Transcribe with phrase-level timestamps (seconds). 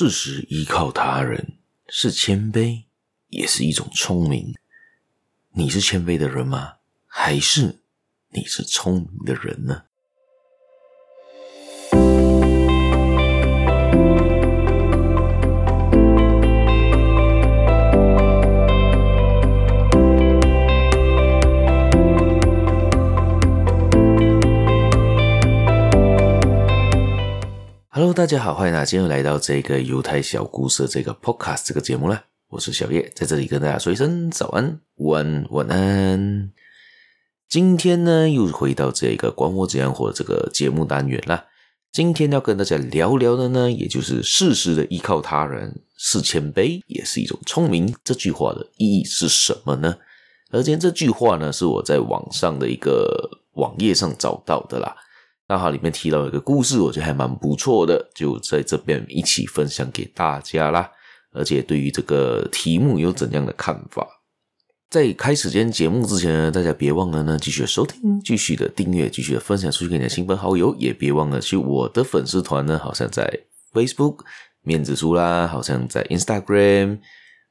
[0.00, 2.84] 适时依靠他人是谦卑，
[3.28, 4.54] 也是一种聪明。
[5.50, 6.76] 你是谦卑的人吗？
[7.06, 7.82] 还是
[8.30, 9.82] 你是聪明的人呢
[28.20, 32.22] 大家好，欢迎大家今天又来到这个犹太小故事这个 Podcast 这个节目啦。
[32.50, 36.52] 我是小叶，在这里跟大家说一声早安、午安、晚安。
[37.48, 41.46] 今天呢，又回到这个管我怎样活这个节目单元啦。
[41.90, 47.96] 今天要跟大家聊聊的呢，也就是适时的依靠他人是谦卑，也是一种聪明。
[48.04, 49.96] 这句话的意义是什么呢？
[50.50, 54.94] 而今天这句话呢，是我在网上的一个网页上找到的啦。
[55.50, 60.88] 刚好里面提到一个故事，我觉得还蛮不错的，就在这边一起分享给大家啦。
[61.32, 64.06] 而且对于这个题目有怎样的看法？
[64.88, 73.28] 在开始今天节目之前呢，大家别忘了呢，继续收听，继续的订阅，继续的分享出去给你的亲朋好友，也别忘了去我的粉丝团呢，好像在
[73.72, 74.20] Facebook
[74.62, 77.00] 面子书啦，好像在 Instagram、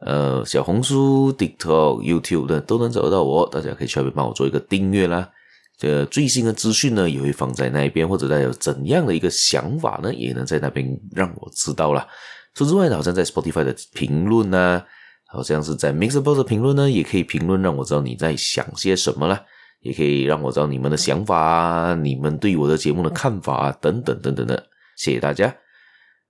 [0.00, 5.30] 呃小红书、TikTok、YouTube 的都能找得到我，大家可以去那边帮我做一个订阅啦。
[5.78, 12.06] 这最新的资讯呢，也会放在那一边，或者大家有怎样的一个想法呢，也能在那边让我知道啦。
[12.54, 14.82] 除此之外呢，好像在 Spotify 的评论呢，
[15.26, 19.44] 好像是在 Mixable 的评论呢，也可以评论，让我知道你在想些什么啦，
[19.80, 24.66] 也可以让我知道你们的想法啊，你们对我的节目的看法啊，等等等等的。
[24.96, 25.54] 谢谢大家。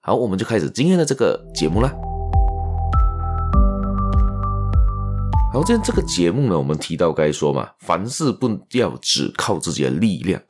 [0.01, 2.06] 好，我们就开始今天的这个节目啦。
[5.57, 10.43] 好，今天这个节目呢，我们提到该说嘛，凡事不要只靠自己的力量，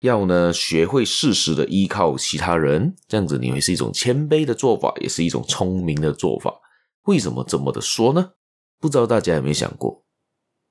[0.00, 6.54] 要呢学会适时的依靠其他人，这样子你会是一种谦卑的做法，也是一种聪明的做法。
[7.02, 8.30] 为什么这么的说呢？
[8.80, 10.06] 不知道大家有没有想过，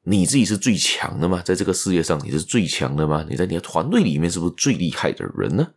[0.05, 1.43] 你自己是最强的吗？
[1.45, 3.23] 在这个世界上，你是最强的吗？
[3.29, 5.67] 你在你的团队里面是不是最厉害的人呢？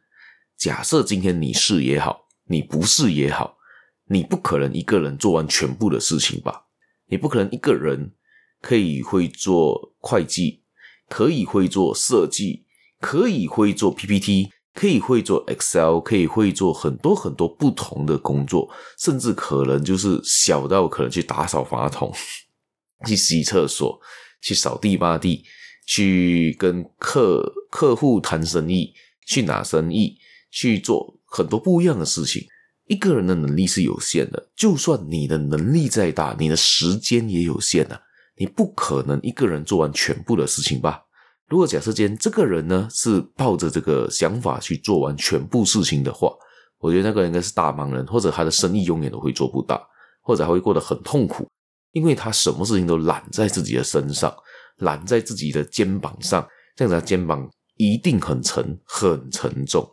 [0.56, 3.58] 假设今天你是也好，你不是也好，
[4.06, 6.67] 你不可能一个人做完全部的事情吧？
[7.08, 8.12] 你不可能一个人
[8.60, 10.62] 可以会做会计，
[11.08, 12.64] 可以会做设计，
[13.00, 18.68] 可以会做 PPT，可以会做 Excel，可以会做很多很多不同的工作，
[18.98, 22.12] 甚至可能就是小到可能去打扫马桶、
[23.06, 24.00] 去洗厕所、
[24.42, 25.44] 去扫地抹地、
[25.86, 28.92] 去跟客客户谈生意、
[29.26, 30.18] 去拿生意、
[30.50, 32.46] 去做很多不一样的事情。
[32.88, 38.00] 一个人的能力是有限的，就算你的能力再大，你的时间也有限啊。
[38.36, 41.02] 你不可能一个人做完全部的事情吧？
[41.48, 46.32] 如果假设间这个人呢是抱着这个想法去做完全部事情的话，
[46.78, 49.80] 我觉得那个人应该是大忙人，或者他的生意永远都会做不大，
[50.22, 51.48] 或者还会过得很痛苦，
[51.92, 54.34] 因为他什么事情都揽在自己的身上，
[54.76, 56.46] 揽在自己的肩膀上，
[56.76, 59.86] 这样子他肩膀一定很沉，很沉重。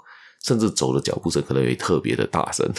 [0.45, 2.71] 甚至走的脚步声可能也特别的大声。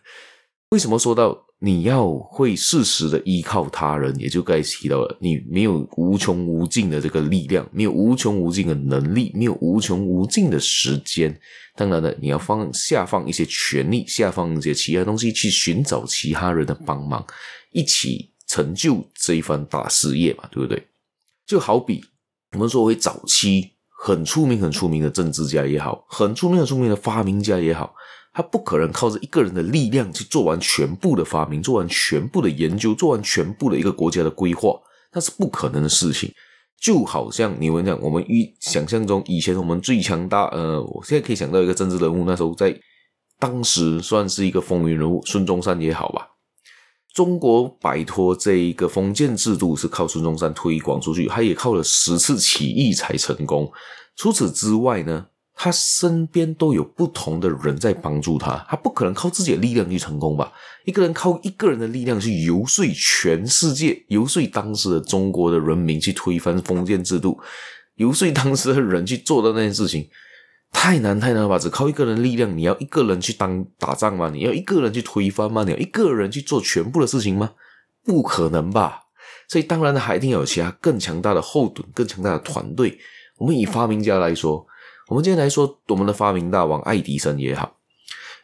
[0.70, 11.38] 为什么说到你要会适时的依靠他人，也就该提到了，你没有无穷无尽的这个力量，没有无穷无尽的能力，没有无穷无尽的时间。
[11.76, 17.24] 当然了，你要放下放一些权力，下放一些其他东西，去寻找其他人的帮忙，
[17.70, 20.88] 一起成就这一番大事业嘛，对不对？
[21.46, 22.02] 就好比
[22.52, 23.73] 我们说为早期。
[23.96, 27.94] 很出名、很出名的政治家也好，很出名、很出名的发明家也好，
[28.32, 34.70] 他不可能靠着一个人的力量去做完全部的发明，做完全部的研究，做完全部的一个国家的规划，
[35.12, 36.30] 那是不可能的事情。
[36.80, 42.78] 就好像你们讲，我们预想象中以前我们最强大，呃，我现在可以想到一个政治人物，那时候在
[43.38, 46.33] 当时算是一个风云人物，孙中山也好吧。
[47.14, 53.70] 中国摆脱这一个封建制度是靠孙中山推广出去，他也靠了十次起义才成功。
[54.16, 60.52] 除此之外呢，他身边都有不同的人在帮助他，他不可能靠自己的力量去成功吧？
[60.84, 67.38] 一个人靠一个人的力量去游说全世界，游说当时的中国的人民去推翻封建制度，
[67.94, 70.08] 游说当时的人去做的那件事情。
[70.74, 71.58] 太难太难了吧！
[71.58, 74.28] 只靠一个人力量，你要一个人去当打仗吗？
[74.30, 75.64] 你要一个人去推翻吗？
[75.64, 77.52] 你要一个人去做全部的事情吗？
[78.04, 79.04] 不可能吧！
[79.48, 82.98] 所以当然呢，还一定有其他更强大的后盾、更强大的团队。
[83.38, 84.66] 我们以发明家来说，
[85.08, 87.78] 我们今天来说我们的发明大王爱迪生也好，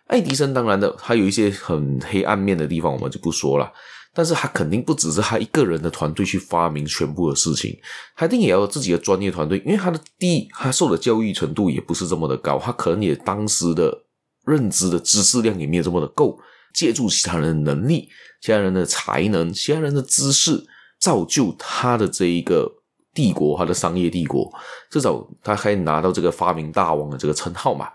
[0.07, 3.71] 爱迪生当然的，还有一些很黑暗面的地方，我们就不说了。
[4.13, 7.79] 但是他肯定不只是他一个人的团队去发明全部的事情，
[8.17, 9.63] 他一定也要有自己的专业团队。
[9.65, 13.97] 因为他的第一，他受的教育程度也不是这么的高，他可能也当时的
[14.45, 16.39] 认知的知识量也没有这么的够。
[16.73, 18.09] 借助其他人的能力、
[18.41, 20.65] 其他人的才能、其他人的知识，
[21.01, 22.71] 造就他的这一个
[23.13, 24.49] 帝国，他的商业帝国。
[24.89, 27.89] 至少他可以拿到这个发明大王的这个称号嘛。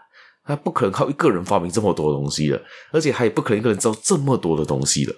[0.43, 5.15] 他不可能靠一个人发明这么多东西的，而且还不可能一个人造这么多的东西的。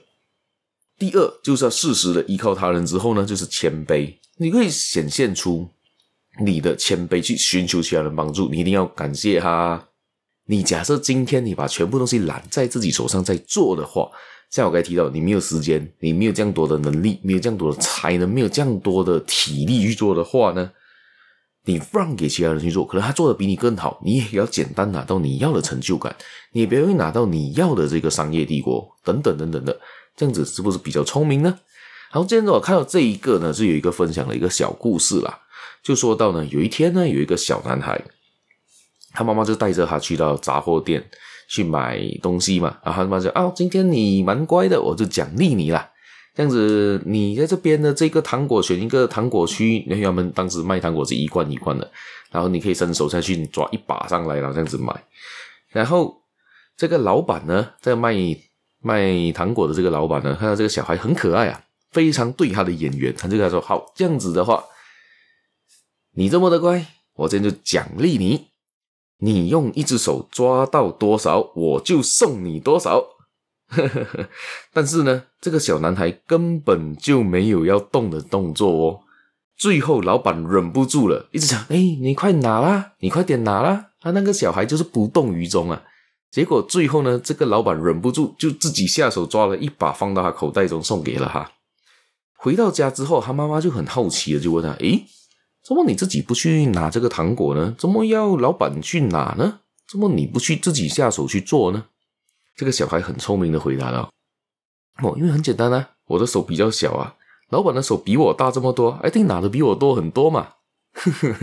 [0.97, 4.15] 第二，就是要适时的依靠他人之后呢，就是谦卑。
[4.38, 5.69] 你可以显现出
[6.44, 8.49] 你的谦卑，去寻求其他人帮助。
[8.49, 9.88] 你一定要感谢他。
[10.45, 14.09] 你假设今天你把全部东西揽在自己手上在做的话，
[14.49, 20.71] 像我刚才提到，你没有时间，你没有这样多的能力，没有这样多的才能，没有这样多的体力去做的话呢？
[21.65, 26.15] 你让给其他人去做，可能他做的比你更好，你也要简单拿到你要的成就感，
[26.53, 29.77] 你也不容易拿到你要的这个商业帝国，等等等等的，
[30.18, 31.60] 这样子是不是比较聪明呢？
[32.10, 35.40] 好，今天我看到这一个呢，是有一个分享的一个小故事啦，
[35.84, 38.02] 就说到呢，有一天呢，有一个小男孩，
[39.14, 41.08] 他妈妈就带着他去到杂货店
[41.48, 45.90] 去买东西嘛，然后他妈妈就啊，今天你蛮乖的，我就奖励你啦。
[46.34, 51.92] 这样子，你在这边的这个糖果选一个糖果区，因为他们当时卖糖果是一罐一罐的，
[52.31, 54.94] 然后你可以伸手下去抓一把上来，然后这样子买。
[55.69, 56.22] 然后
[56.78, 58.14] 这个老板呢，在卖
[58.81, 64.63] 卖糖果的这个老板呢，看到这个小孩很可爱啊，非常对他的眼缘，他就跟他说：“好，这样子的话，
[66.13, 66.85] 你这么的乖，
[67.15, 68.47] 我今天就奖励你，
[69.19, 73.03] 你用一只手抓到多少，我就送你多少。”
[73.69, 74.29] 呵呵呵，
[74.71, 79.01] 但是呢，这个小男孩根本就没有要动的动作哦。
[79.57, 85.83] 最后，老板忍不住了，一直讲：“哎，你快拿啦，你快点拿啦！”他那个小孩就是不动于衷啊。
[86.38, 91.50] 结果最后呢，这个老板忍不住，就自己下手抓了一把，放到他口袋中，送给了他。
[92.36, 95.07] 回到家之后，他妈妈就很好奇的就问他：“诶，
[95.66, 97.74] 怎么你自己不去拿这个糖果呢？
[97.75, 99.62] 怎么要老板去拿呢？
[99.89, 101.86] 怎么你不去自己下手去做呢？”
[102.56, 104.12] 这个小孩很聪明的回答道
[105.01, 107.16] ：“哦，因为很简单啊，我的手比较小啊，
[107.50, 110.50] 老板的手比我大这么多，一定拿的比我多很多嘛。”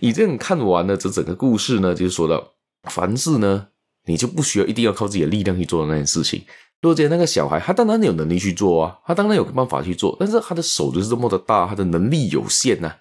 [0.00, 2.54] 你这样看完了这整个故事呢，就是说到
[2.84, 3.68] 凡事呢，
[4.06, 6.42] 你就不需要一定要靠自己的力量去做的那件事情。
[6.80, 12.96] 如果今天那个小孩，他当然有能力去做啊，他当然有办法去做，但是他的手就是这么的大，他的能力有限呐、啊。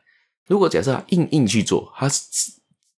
[0.47, 2.07] 如果假设他硬硬去做，他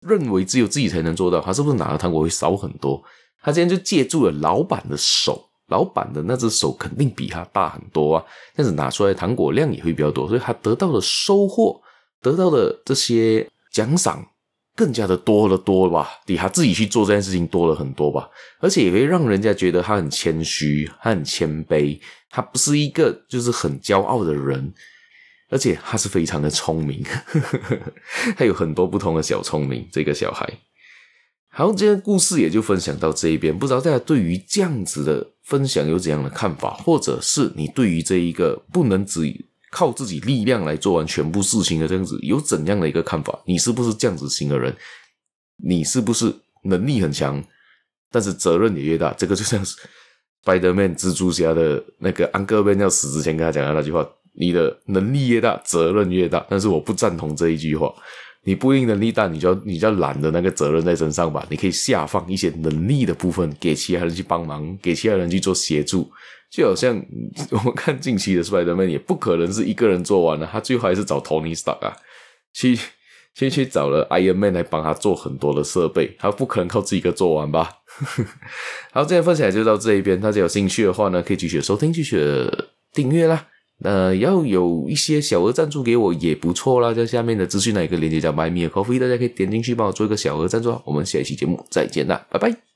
[0.00, 3.00] 认为只有自己才能做到，他是不是拿的糖果会少很多？
[3.40, 8.25] 他今天就借助了老板的手，老板的那只手肯定比他大很多啊，
[8.56, 11.81] 但是拿出来糖果量也会比较多，所以他得到的收获，
[12.20, 14.26] 得到的这些奖赏
[14.74, 18.28] 更加的多了多吧，比他自己去做这件事情多了很多吧，
[18.60, 21.98] 而且也会让人家觉得他很谦虚，他很谦卑，
[22.30, 24.72] 他不是一个就是很骄傲的人，
[25.50, 27.04] 而且他是非常的聪明，
[28.36, 30.50] 他有很多不同的小聪明，这个小孩。
[31.54, 33.58] 好，今天故事也就分享到这一边。
[33.58, 39.28] 不知道大家对于这样子的分享有怎样的看法，或者是你对于这一个不能只
[39.72, 43.36] 靠自己力量来做完全部事情的这样子有怎样的一个看法？
[43.46, 44.76] 你是不是这样子型的人？
[45.64, 46.32] 你是不是
[46.64, 47.42] 能力很强，
[48.10, 49.12] 但是责任也越大？
[49.14, 49.76] 这个就像是
[50.44, 56.44] Spider-Man 蜘蛛侠的那个 Uncle Ben 要死之前跟他讲的那句话：你的能力越大，责任越大。
[56.50, 57.92] 但是我不赞同这一句话。
[58.44, 61.46] 你不一定能力大，你就要你就要揽着那个责任在身上吧。
[61.48, 66.10] 你可以下放一些能力的部分给其他人去帮忙，给其他人去做协助。
[66.52, 67.02] 就好像
[67.50, 71.97] 我们看近期的 Spider-Man，也不可能是一个人做完了，他最后还是找 Tony Stark 啊，
[72.52, 72.78] 去
[73.35, 77.71] 去去找了 Iron Man 来帮他做很多的设备，他不可能靠自己一个做完吧。
[78.92, 82.21] 好，今天分享就到这一边，大家有兴趣的话呢，可以继续收听，继续
[82.92, 83.49] 订阅啦。
[83.82, 90.80] 呃，要有一些小额赞助给我也不错啦，在下面的资讯呢，有一个链接叫 Buy Me a Coffee，大家可以点进去帮我做一个小额赞助。
[90.85, 92.72] 我们下一期节目再见啦，拜拜。